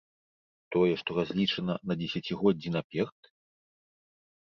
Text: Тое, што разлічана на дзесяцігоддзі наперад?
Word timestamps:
Тое, 0.75 0.93
што 1.01 1.09
разлічана 1.19 1.73
на 1.91 2.01
дзесяцігоддзі 2.01 2.69
наперад? 2.81 3.33